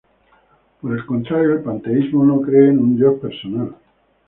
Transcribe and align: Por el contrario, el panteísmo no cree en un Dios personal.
Por 0.81 0.93
el 0.97 1.05
contrario, 1.05 1.53
el 1.53 1.61
panteísmo 1.61 2.25
no 2.25 2.41
cree 2.41 2.69
en 2.69 2.79
un 2.79 2.97
Dios 2.97 3.19
personal. 3.19 3.75